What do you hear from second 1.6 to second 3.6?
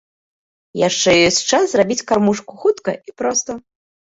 зрабіць кармушку хутка і проста.